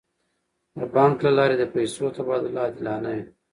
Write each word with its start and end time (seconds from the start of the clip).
د 0.77 0.81
بانک 0.93 1.17
له 1.25 1.31
لارې 1.37 1.55
د 1.59 1.63
پیسو 1.75 2.05
تبادله 2.17 2.59
عادلانه 2.63 3.09
وي. 3.15 3.23